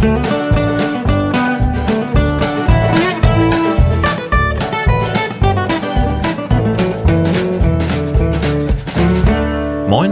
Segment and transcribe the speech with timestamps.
[0.00, 0.08] Moin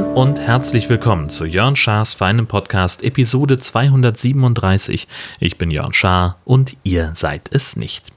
[0.04, 5.08] und herzlich willkommen zu Jörn Schars feinem Podcast Episode 237.
[5.40, 8.12] Ich bin Jörn Schaar und ihr seid es nicht.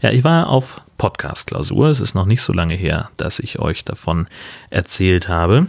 [0.00, 1.88] Ja, ich war auf Podcast-Klausur.
[1.88, 4.28] Es ist noch nicht so lange her, dass ich euch davon
[4.70, 5.66] erzählt habe.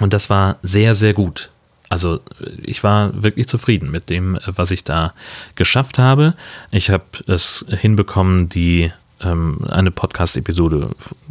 [0.00, 1.50] Und das war sehr, sehr gut.
[1.94, 2.18] Also
[2.60, 5.14] ich war wirklich zufrieden mit dem, was ich da
[5.54, 6.34] geschafft habe.
[6.72, 8.90] Ich habe es hinbekommen, die
[9.20, 10.90] ähm, eine Podcast-Episode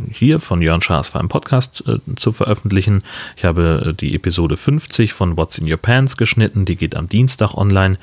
[0.10, 3.04] hier von Jörn Schaas für einen Podcast äh, zu veröffentlichen.
[3.36, 7.10] Ich habe äh, die Episode 50 von What's in Your Pants geschnitten, die geht am
[7.10, 7.98] Dienstag online.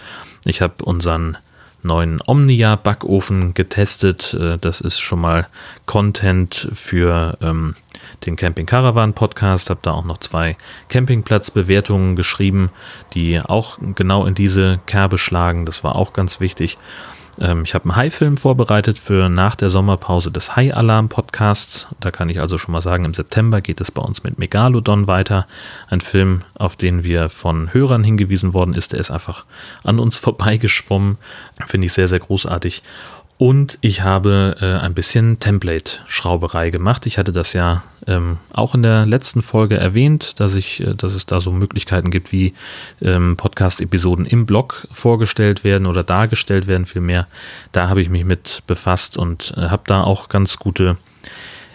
[0.45, 1.39] Ich habe unseren
[1.83, 4.35] neuen Omnia-Backofen getestet.
[4.35, 5.47] Äh, das ist schon mal
[5.87, 7.75] Content für ähm,
[8.25, 9.71] den Camping Caravan Podcast.
[9.71, 10.57] Habe da auch noch zwei
[10.89, 12.71] Campingplatzbewertungen geschrieben,
[13.15, 15.67] die auch genau in diese Kerbe schlagen.
[15.67, 16.79] Das war auch ganz wichtig.
[17.41, 21.89] Ähm, ich habe einen Hai-Film vorbereitet für nach der Sommerpause des Hai-Alarm-Podcasts.
[21.99, 25.07] Da kann ich also schon mal sagen, im September geht es bei uns mit Megalodon
[25.07, 25.47] weiter.
[25.89, 28.93] Ein Film, auf den wir von Hörern hingewiesen worden ist.
[28.93, 29.45] Der ist einfach
[29.83, 31.19] an uns vorbeigeschwommen.
[31.67, 32.83] Finde ich sehr, sehr großartig.
[33.41, 37.07] Und ich habe äh, ein bisschen Template-Schrauberei gemacht.
[37.07, 41.15] Ich hatte das ja ähm, auch in der letzten Folge erwähnt, dass, ich, äh, dass
[41.15, 42.53] es da so Möglichkeiten gibt, wie
[43.01, 47.29] ähm, Podcast-Episoden im Blog vorgestellt werden oder dargestellt werden, vielmehr.
[47.73, 50.99] Da habe ich mich mit befasst und äh, habe da auch ganz gute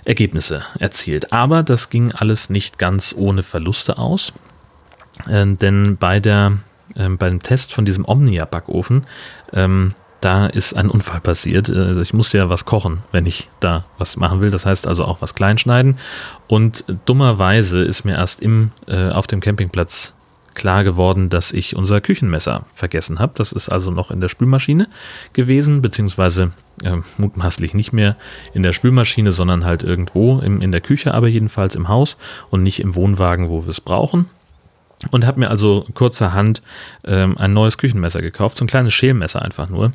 [0.03, 1.33] Ergebnisse erzielt.
[1.33, 4.33] Aber das ging alles nicht ganz ohne Verluste aus,
[5.27, 6.59] äh, denn bei der,
[6.95, 9.07] ähm, beim Test von diesem Omnia-Backofen
[9.51, 11.69] ähm, da ist ein Unfall passiert.
[11.69, 14.51] Also ich musste ja was kochen, wenn ich da was machen will.
[14.51, 15.97] Das heißt also auch was kleinschneiden.
[16.47, 20.15] Und dummerweise ist mir erst im, äh, auf dem Campingplatz
[20.55, 23.33] klar geworden, dass ich unser Küchenmesser vergessen habe.
[23.35, 24.87] Das ist also noch in der Spülmaschine
[25.33, 28.15] gewesen, beziehungsweise äh, mutmaßlich nicht mehr
[28.53, 32.17] in der Spülmaschine, sondern halt irgendwo im, in der Küche, aber jedenfalls im Haus
[32.49, 34.27] und nicht im Wohnwagen, wo wir es brauchen.
[35.11, 36.63] Und habe mir also kurzerhand
[37.03, 39.91] ähm, ein neues Küchenmesser gekauft, so ein kleines Schälmesser einfach nur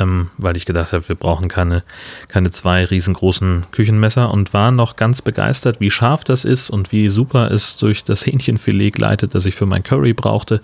[0.00, 1.82] ähm, weil ich gedacht habe, wir brauchen keine,
[2.28, 7.08] keine zwei riesengroßen Küchenmesser und war noch ganz begeistert, wie scharf das ist und wie
[7.08, 10.62] super es durch das Hähnchenfilet gleitet, das ich für mein Curry brauchte.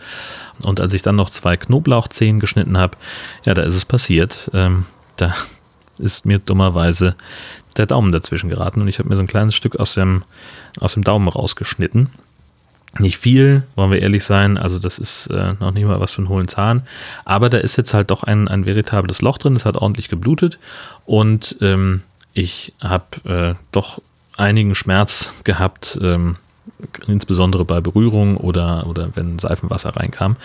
[0.62, 2.96] Und als ich dann noch zwei Knoblauchzehen geschnitten habe,
[3.44, 4.50] ja, da ist es passiert.
[4.54, 4.86] Ähm,
[5.16, 5.34] da
[5.98, 7.14] ist mir dummerweise
[7.76, 10.24] der Daumen dazwischen geraten und ich habe mir so ein kleines Stück aus dem,
[10.80, 12.10] aus dem Daumen rausgeschnitten.
[12.98, 14.58] Nicht viel, wollen wir ehrlich sein.
[14.58, 16.82] Also, das ist äh, noch nicht mal was für einen hohlen Zahn.
[17.24, 19.56] Aber da ist jetzt halt doch ein, ein veritables Loch drin.
[19.56, 20.58] Es hat ordentlich geblutet.
[21.06, 22.02] Und ähm,
[22.34, 24.00] ich habe äh, doch
[24.36, 26.36] einigen Schmerz gehabt, ähm,
[27.06, 30.36] insbesondere bei Berührung oder, oder wenn Seifenwasser reinkam.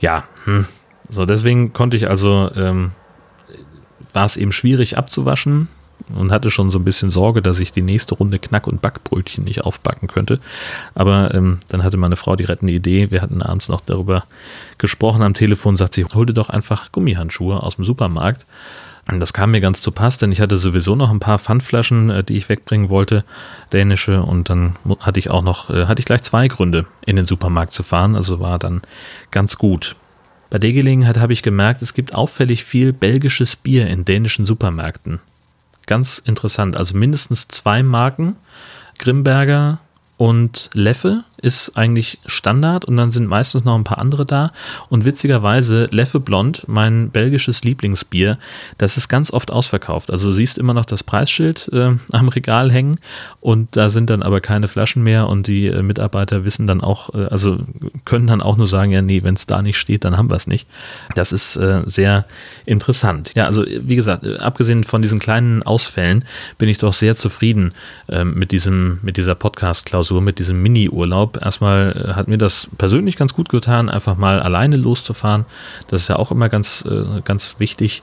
[0.00, 0.66] Ja, hm.
[1.08, 2.92] so deswegen konnte ich also, ähm,
[4.12, 5.68] war es eben schwierig abzuwaschen
[6.14, 9.44] und hatte schon so ein bisschen Sorge, dass ich die nächste Runde Knack- und Backbrötchen
[9.44, 10.40] nicht aufbacken könnte.
[10.94, 13.10] Aber ähm, dann hatte meine Frau die rettende Idee.
[13.10, 14.24] Wir hatten abends noch darüber
[14.78, 18.46] gesprochen am Telefon, sagt sie, hol dir doch einfach Gummihandschuhe aus dem Supermarkt.
[19.18, 22.24] Das kam mir ganz zu Pass, denn ich hatte sowieso noch ein paar Pfandflaschen, äh,
[22.24, 23.24] die ich wegbringen wollte,
[23.72, 24.22] dänische.
[24.22, 27.72] Und dann hatte ich auch noch, äh, hatte ich gleich zwei Gründe, in den Supermarkt
[27.72, 28.16] zu fahren.
[28.16, 28.82] Also war dann
[29.30, 29.96] ganz gut.
[30.50, 35.20] Bei der Gelegenheit habe ich gemerkt, es gibt auffällig viel belgisches Bier in dänischen Supermärkten
[35.88, 36.76] ganz interessant.
[36.76, 38.36] Also mindestens zwei Marken,
[38.98, 39.80] Grimberger
[40.16, 44.52] und Leffe ist eigentlich Standard und dann sind meistens noch ein paar andere da.
[44.88, 48.38] Und witzigerweise, Leffe Blond, mein belgisches Lieblingsbier,
[48.78, 50.10] das ist ganz oft ausverkauft.
[50.10, 52.98] Also du siehst immer noch das Preisschild äh, am Regal hängen
[53.40, 57.14] und da sind dann aber keine Flaschen mehr und die äh, Mitarbeiter wissen dann auch,
[57.14, 57.58] äh, also
[58.04, 60.36] können dann auch nur sagen, ja, nee, wenn es da nicht steht, dann haben wir
[60.36, 60.66] es nicht.
[61.14, 62.26] Das ist äh, sehr
[62.66, 63.34] interessant.
[63.34, 66.24] Ja, also wie gesagt, äh, abgesehen von diesen kleinen Ausfällen
[66.58, 67.72] bin ich doch sehr zufrieden
[68.08, 72.68] ähm, mit diesem, mit dieser Podcast-Klausur, mit diesem Mini-Urlaub glaube, erstmal äh, hat mir das
[72.78, 75.44] persönlich ganz gut getan, einfach mal alleine loszufahren.
[75.88, 78.02] Das ist ja auch immer ganz, äh, ganz wichtig,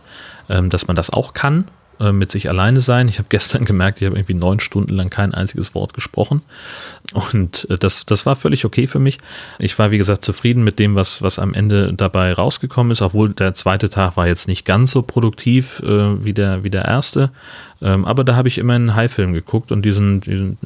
[0.50, 1.68] ähm, dass man das auch kann,
[2.00, 3.08] äh, mit sich alleine sein.
[3.08, 6.42] Ich habe gestern gemerkt, ich habe irgendwie neun Stunden lang kein einziges Wort gesprochen.
[7.14, 9.18] Und das, das war völlig okay für mich.
[9.60, 13.34] Ich war, wie gesagt, zufrieden mit dem, was, was am Ende dabei rausgekommen ist, obwohl
[13.34, 17.32] der zweite Tag war jetzt nicht ganz so produktiv wie, der, wie der erste.
[17.82, 20.58] Ähm, aber da habe ich immer einen High-Film geguckt und diesen, diesen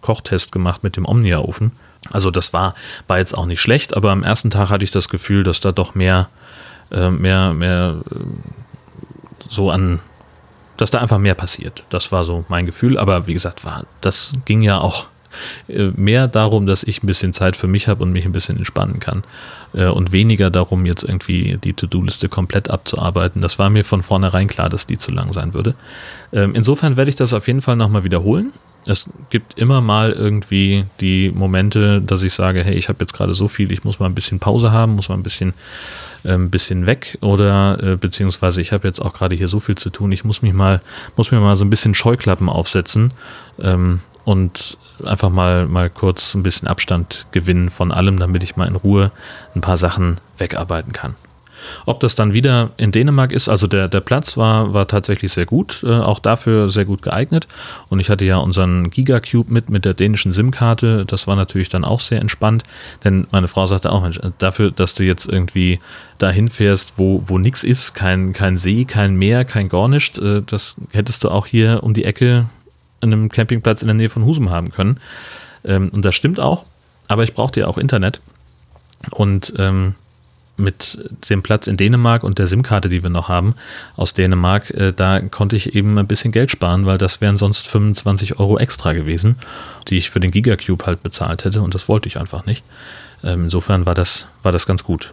[0.00, 1.72] Kochtest gemacht mit dem Omnia-Ofen.
[2.12, 2.74] Also das war,
[3.06, 5.72] war jetzt auch nicht schlecht, aber am ersten Tag hatte ich das Gefühl, dass da
[5.72, 6.28] doch mehr,
[6.90, 8.18] äh, mehr, mehr äh,
[9.48, 10.00] so an,
[10.76, 11.84] dass da einfach mehr passiert.
[11.90, 15.06] Das war so mein Gefühl, aber wie gesagt, war, das ging ja auch
[15.68, 18.56] äh, mehr darum, dass ich ein bisschen Zeit für mich habe und mich ein bisschen
[18.56, 19.22] entspannen kann.
[19.74, 23.40] Äh, und weniger darum, jetzt irgendwie die To-Do-Liste komplett abzuarbeiten.
[23.42, 25.74] Das war mir von vornherein klar, dass die zu lang sein würde.
[26.32, 28.52] Ähm, insofern werde ich das auf jeden Fall nochmal wiederholen
[28.86, 33.34] es gibt immer mal irgendwie die Momente, dass ich sage, hey, ich habe jetzt gerade
[33.34, 35.54] so viel, ich muss mal ein bisschen Pause haben, muss mal ein bisschen,
[36.22, 39.90] äh, bisschen weg oder äh, beziehungsweise ich habe jetzt auch gerade hier so viel zu
[39.90, 40.80] tun, ich muss mich mal,
[41.16, 43.12] muss mir mal so ein bisschen Scheuklappen aufsetzen
[43.60, 48.68] ähm, und einfach mal, mal kurz ein bisschen Abstand gewinnen von allem, damit ich mal
[48.68, 49.10] in Ruhe
[49.54, 51.16] ein paar Sachen wegarbeiten kann.
[51.84, 55.46] Ob das dann wieder in Dänemark ist, also der, der Platz war, war tatsächlich sehr
[55.46, 57.48] gut, äh, auch dafür sehr gut geeignet.
[57.88, 61.04] Und ich hatte ja unseren Gigacube mit, mit der dänischen SIM-Karte.
[61.06, 62.62] Das war natürlich dann auch sehr entspannt,
[63.04, 65.78] denn meine Frau sagte auch, Mensch, dafür, dass du jetzt irgendwie
[66.18, 70.76] dahin fährst, wo, wo nichts ist, kein, kein See, kein Meer, kein Gornischt, äh, das
[70.92, 72.46] hättest du auch hier um die Ecke
[73.00, 74.98] an einem Campingplatz in der Nähe von Husum haben können.
[75.64, 76.64] Ähm, und das stimmt auch,
[77.08, 78.20] aber ich brauchte ja auch Internet.
[79.10, 79.94] Und ähm,
[80.56, 80.98] mit
[81.28, 83.54] dem Platz in Dänemark und der SIM-Karte, die wir noch haben
[83.96, 87.68] aus Dänemark, äh, da konnte ich eben ein bisschen Geld sparen, weil das wären sonst
[87.68, 89.36] 25 Euro extra gewesen,
[89.88, 92.64] die ich für den Gigacube halt bezahlt hätte und das wollte ich einfach nicht.
[93.22, 95.12] Ähm, insofern war das, war das ganz gut.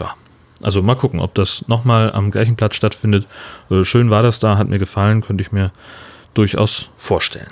[0.00, 0.14] Ja.
[0.62, 3.26] Also mal gucken, ob das nochmal am gleichen Platz stattfindet.
[3.70, 5.72] Äh, schön war das da, hat mir gefallen, könnte ich mir
[6.34, 7.48] durchaus vorstellen.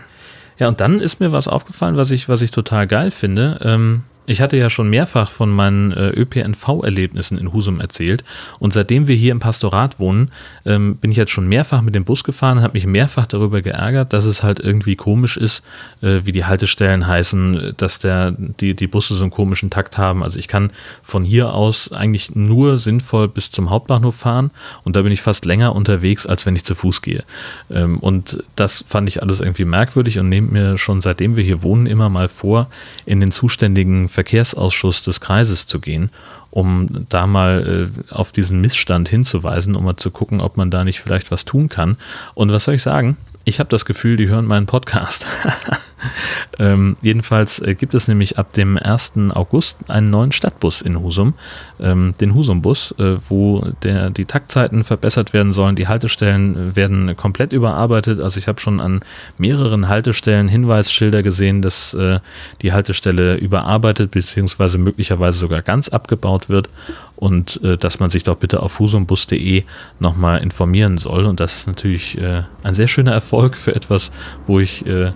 [0.58, 3.58] Ja, und dann ist mir was aufgefallen, was ich, was ich total geil finde.
[3.62, 8.25] Ähm, ich hatte ja schon mehrfach von meinen äh, ÖPNV-Erlebnissen in Husum erzählt
[8.58, 10.31] und seitdem wir hier im Pastorat wohnen,
[10.64, 14.12] ähm, bin ich jetzt schon mehrfach mit dem Bus gefahren, habe mich mehrfach darüber geärgert,
[14.12, 15.62] dass es halt irgendwie komisch ist,
[16.02, 20.23] äh, wie die Haltestellen heißen, dass der, die, die Busse so einen komischen Takt haben.
[20.23, 24.50] Also ich kann von hier aus eigentlich nur sinnvoll bis zum Hauptbahnhof fahren
[24.84, 27.23] und da bin ich fast länger unterwegs, als wenn ich zu Fuß gehe.
[27.70, 31.62] Ähm, und das fand ich alles irgendwie merkwürdig und nehme mir schon seitdem wir hier
[31.62, 32.69] wohnen immer mal vor,
[33.05, 36.10] in den zuständigen Verkehrsausschuss des Kreises zu gehen,
[36.50, 40.84] um da mal äh, auf diesen Missstand hinzuweisen, um mal zu gucken, ob man da
[40.84, 41.98] nicht vielleicht was tun kann.
[42.34, 43.18] Und was soll ich sagen?
[43.44, 45.26] Ich habe das Gefühl, die hören meinen Podcast.
[46.58, 49.14] ähm, jedenfalls äh, gibt es nämlich ab dem 1.
[49.34, 51.34] August einen neuen Stadtbus in Husum,
[51.81, 55.76] ähm, den Husum-Bus, äh, wo der, die Taktzeiten verbessert werden sollen.
[55.76, 58.20] Die Haltestellen werden komplett überarbeitet.
[58.20, 59.00] Also ich habe schon an
[59.38, 62.20] mehreren Haltestellen Hinweisschilder gesehen, dass äh,
[62.62, 64.78] die Haltestelle überarbeitet bzw.
[64.78, 66.69] möglicherweise sogar ganz abgebaut wird
[67.16, 69.64] und äh, dass man sich doch bitte auf husumbus.de
[69.99, 71.25] nochmal informieren soll.
[71.25, 74.12] Und das ist natürlich äh, ein sehr schöner Erfolg für etwas,
[74.46, 75.12] wo ich äh,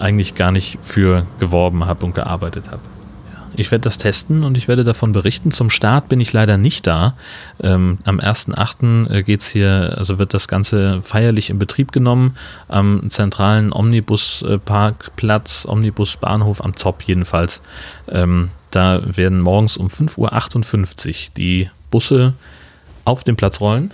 [0.00, 2.82] eigentlich gar nicht für geworben habe und gearbeitet habe.
[3.56, 5.50] Ich werde das testen und ich werde davon berichten.
[5.50, 7.14] Zum Start bin ich leider nicht da.
[7.62, 9.10] Ähm, am 1.8.
[9.10, 12.36] Äh, geht es hier, also wird das Ganze feierlich in Betrieb genommen
[12.68, 17.60] am zentralen Omnibusparkplatz, Omnibusbahnhof am Zopp jedenfalls.
[18.08, 22.32] Ähm, da werden morgens um 5.58 Uhr die Busse
[23.04, 23.90] auf den Platz rollen.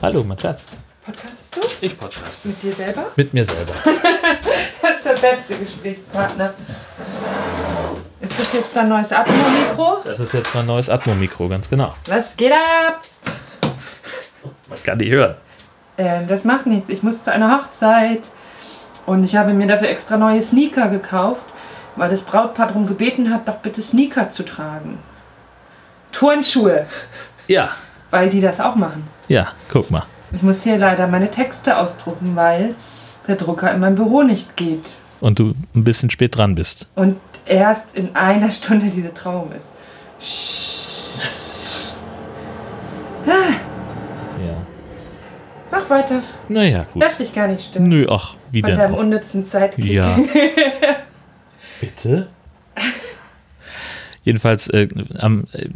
[0.00, 0.64] Hallo, mein Schatz.
[1.04, 1.60] Podcastest du?
[1.84, 2.46] Ich podcast.
[2.46, 3.06] Mit dir selber?
[3.16, 3.72] Mit mir selber.
[5.24, 6.54] das ist der beste Gesprächspartner.
[8.20, 9.98] Ist das jetzt dein neues Atmo-Mikro?
[10.04, 11.94] Das ist jetzt mein neues Atmo-Mikro, ganz genau.
[12.08, 13.02] Was geht ab?
[14.68, 15.34] Man kann die hören.
[15.98, 16.88] Ähm, das macht nichts.
[16.90, 18.30] Ich muss zu einer Hochzeit.
[19.06, 21.42] Und ich habe mir dafür extra neue Sneaker gekauft,
[21.96, 24.98] weil das Brautpaar darum gebeten hat, doch bitte Sneaker zu tragen.
[26.12, 26.86] Turnschuhe,
[27.48, 27.70] Ja,
[28.10, 29.06] weil die das auch machen.
[29.28, 30.04] ja, guck mal.
[30.32, 32.74] Ich muss hier leider meine Texte ausdrucken, weil
[33.28, 34.86] der Drucker in meinem Büro nicht geht.
[35.24, 36.86] Und du ein bisschen spät dran bist.
[36.96, 37.16] Und
[37.46, 39.70] erst in einer Stunde diese Trauung ist.
[43.26, 44.66] Ja.
[45.70, 46.22] Mach weiter.
[46.50, 47.02] Naja, gut.
[47.02, 47.88] Lass dich gar nicht stören.
[47.88, 48.98] Nö, ach, wie Von denn deinem auch?
[48.98, 49.86] unnützen Zeitkick.
[49.86, 50.18] Ja.
[51.80, 52.28] Bitte?
[54.24, 55.70] Jedenfalls äh, am äh,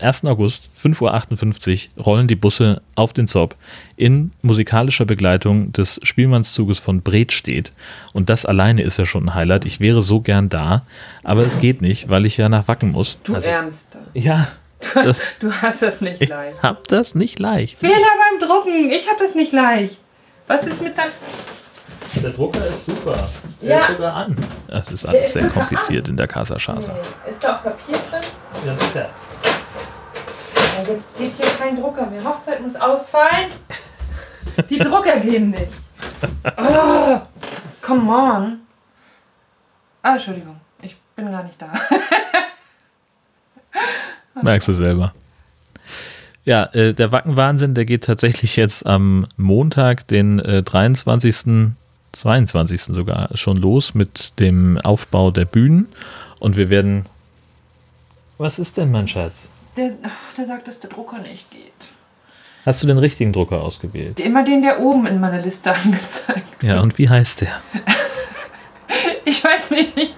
[0.00, 0.24] 1.
[0.26, 3.54] August, 5.58 Uhr, rollen die Busse auf den Zopp
[3.96, 7.72] in musikalischer Begleitung des Spielmannszuges von Bredstedt.
[8.12, 9.64] Und das alleine ist ja schon ein Highlight.
[9.64, 10.82] Ich wäre so gern da,
[11.22, 13.18] aber es geht nicht, weil ich ja nach Wacken muss.
[13.24, 14.00] Du Also, Ärmster.
[14.14, 14.48] ja,
[14.94, 16.62] das, Du hast das nicht ich leicht.
[16.62, 17.78] hab das nicht leicht.
[17.78, 18.88] Fehler beim Drucken.
[18.90, 19.96] Ich hab das nicht leicht.
[20.46, 21.10] Was ist mit deinem...
[22.22, 23.26] Der Drucker ist super.
[23.62, 23.78] Der Ja.
[23.78, 24.36] ist sogar an.
[24.68, 26.92] Das ist Der alles ist sehr kompliziert in der Casa Chasa.
[26.92, 27.30] Nee.
[27.30, 28.20] Ist da auch Papier drin?
[28.66, 29.08] Ja, sicher.
[30.86, 32.22] Jetzt geht hier kein Drucker mehr.
[32.24, 33.50] Hochzeit muss ausfallen.
[34.68, 35.72] Die Drucker gehen nicht.
[36.56, 37.20] Oh,
[37.80, 38.60] come on.
[40.02, 40.60] Ah, Entschuldigung.
[40.82, 41.72] Ich bin gar nicht da.
[44.42, 45.14] Merkst du selber.
[46.44, 51.72] Ja, äh, der Wackenwahnsinn, der geht tatsächlich jetzt am Montag, den äh, 23.
[52.12, 52.82] 22.
[52.82, 55.88] sogar schon los mit dem Aufbau der Bühnen.
[56.38, 57.06] Und wir werden.
[58.38, 59.48] Was ist denn, mein Schatz?
[59.76, 59.90] Der,
[60.36, 61.72] der sagt, dass der Drucker nicht geht.
[62.64, 64.20] Hast du den richtigen Drucker ausgewählt?
[64.20, 67.52] Immer den, der oben in meiner Liste angezeigt Ja, und wie heißt der?
[69.24, 70.14] Ich weiß nicht.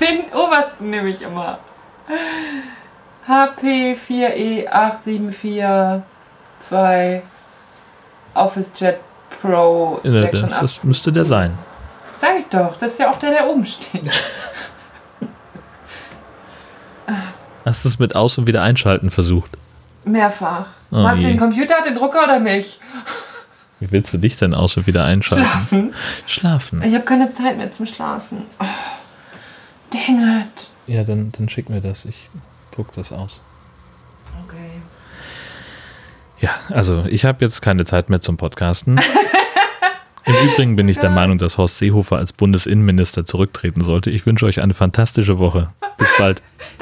[0.00, 1.58] Den obersten nehme ich immer.
[3.26, 6.02] HP 4E8742
[8.34, 8.98] OfficeJet
[9.42, 11.58] Pro Äh, Das, das müsste der sein.
[12.14, 14.02] Sag ich doch, das ist ja auch der, der oben steht.
[17.66, 19.50] Hast du es mit Aus- und Wiedereinschalten versucht?
[20.04, 20.66] Mehrfach.
[20.92, 22.78] Oh Meinst du den Computer, den Drucker oder mich?
[23.80, 25.44] Wie willst du dich denn Aus- und Wiedereinschalten?
[25.44, 25.94] Schlafen.
[26.26, 26.82] Schlafen.
[26.84, 28.42] Ich habe keine Zeit mehr zum Schlafen.
[28.60, 28.64] Oh,
[29.90, 30.70] dang it.
[30.86, 32.04] Ja, dann, dann schick mir das.
[32.04, 32.28] Ich
[32.70, 33.40] druck das aus.
[34.44, 34.70] Okay.
[36.38, 39.00] Ja, also ich habe jetzt keine Zeit mehr zum Podcasten.
[40.24, 44.10] Im Übrigen bin ich der Meinung, dass Horst Seehofer als Bundesinnenminister zurücktreten sollte.
[44.10, 45.70] Ich wünsche euch eine fantastische Woche.
[45.98, 46.42] Bis bald.